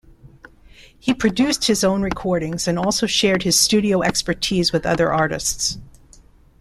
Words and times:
He 0.99 1.13
produced 1.13 1.65
his 1.65 1.83
own 1.83 2.01
recordings 2.01 2.67
and 2.67 2.79
also 2.79 3.05
shared 3.05 3.43
his 3.43 3.59
studio 3.59 4.01
expertise 4.01 4.71
with 4.73 4.83
other 4.83 5.13
artists. 5.13 5.77